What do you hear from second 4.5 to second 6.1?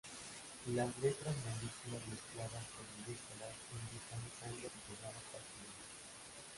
oxigenada parcialmente.